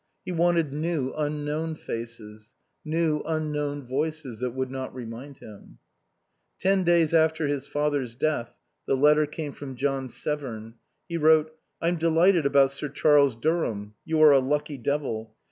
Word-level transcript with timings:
He 0.25 0.31
wanted 0.31 0.73
new 0.73 1.13
unknown 1.15 1.75
faces, 1.75 2.53
new 2.83 3.21
unknown 3.23 3.83
voices 3.85 4.39
that 4.39 4.49
would 4.55 4.71
not 4.71 4.95
remind 4.95 5.37
him 5.37 5.77
Ten 6.59 6.83
days 6.83 7.13
after 7.13 7.45
his 7.47 7.67
father's 7.67 8.15
death 8.15 8.55
the 8.87 8.97
letter 8.97 9.27
came 9.27 9.51
from 9.51 9.75
John 9.75 10.09
Severn. 10.09 10.73
He 11.07 11.17
wrote:"... 11.17 11.55
I'm 11.83 11.97
delighted 11.97 12.47
about 12.47 12.71
Sir 12.71 12.89
Charles 12.89 13.35
Durham. 13.35 13.93
You 14.03 14.19
are 14.23 14.31
a 14.31 14.39
lucky 14.39 14.79
devil. 14.79 15.35